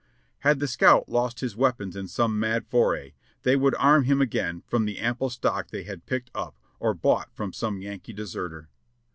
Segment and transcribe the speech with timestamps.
[0.39, 3.13] Had the scout lost his weapons in some mad foray,
[3.43, 7.31] they would arm him again from the ample stock they had picked up or bought
[7.35, 8.67] from some Yankee deserter.